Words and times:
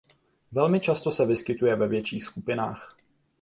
Velmi 0.51 0.79
často 0.79 1.11
se 1.11 1.25
vyskytuje 1.25 1.75
ve 1.75 1.87
větších 1.87 2.23
skupinách. 2.23 2.97